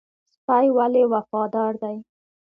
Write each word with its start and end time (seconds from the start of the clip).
سپی 0.33 0.65
ولې 0.77 1.03
وفادار 1.13 1.73
دی؟ 1.81 1.97